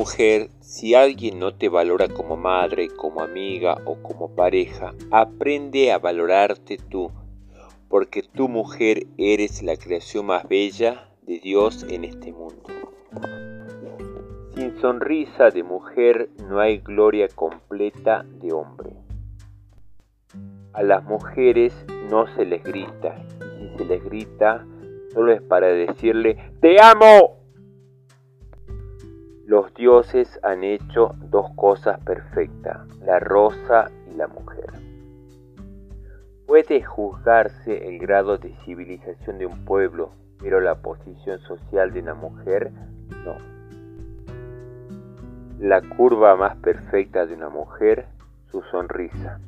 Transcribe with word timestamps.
Mujer, 0.00 0.48
si 0.60 0.94
alguien 0.94 1.38
no 1.38 1.52
te 1.52 1.68
valora 1.68 2.08
como 2.08 2.34
madre, 2.34 2.88
como 2.88 3.20
amiga 3.20 3.76
o 3.84 3.96
como 4.02 4.34
pareja, 4.34 4.94
aprende 5.10 5.92
a 5.92 5.98
valorarte 5.98 6.78
tú, 6.78 7.10
porque 7.90 8.22
tu 8.22 8.48
mujer 8.48 9.08
eres 9.18 9.62
la 9.62 9.76
creación 9.76 10.24
más 10.24 10.48
bella 10.48 11.10
de 11.20 11.38
Dios 11.40 11.84
en 11.86 12.04
este 12.04 12.32
mundo. 12.32 12.70
Sin 14.54 14.80
sonrisa 14.80 15.50
de 15.50 15.64
mujer 15.64 16.30
no 16.48 16.60
hay 16.60 16.78
gloria 16.78 17.28
completa 17.28 18.24
de 18.40 18.54
hombre. 18.54 18.92
A 20.72 20.82
las 20.82 21.04
mujeres 21.04 21.74
no 22.08 22.24
se 22.36 22.46
les 22.46 22.64
grita, 22.64 23.22
y 23.60 23.68
si 23.68 23.76
se 23.76 23.84
les 23.84 24.02
grita, 24.02 24.66
solo 25.12 25.32
es 25.32 25.42
para 25.42 25.66
decirle, 25.66 26.38
¡Te 26.62 26.80
amo! 26.80 27.39
Los 29.50 29.74
dioses 29.74 30.38
han 30.44 30.62
hecho 30.62 31.16
dos 31.28 31.50
cosas 31.56 31.98
perfectas, 32.04 32.86
la 33.00 33.18
rosa 33.18 33.90
y 34.08 34.14
la 34.14 34.28
mujer. 34.28 34.70
Puede 36.46 36.84
juzgarse 36.84 37.88
el 37.88 37.98
grado 37.98 38.38
de 38.38 38.54
civilización 38.64 39.38
de 39.38 39.46
un 39.46 39.64
pueblo, 39.64 40.12
pero 40.38 40.60
la 40.60 40.76
posición 40.76 41.40
social 41.40 41.92
de 41.92 41.98
una 41.98 42.14
mujer 42.14 42.70
no. 43.24 43.34
La 45.58 45.82
curva 45.82 46.36
más 46.36 46.54
perfecta 46.58 47.26
de 47.26 47.34
una 47.34 47.48
mujer, 47.48 48.06
su 48.52 48.62
sonrisa. 48.70 49.40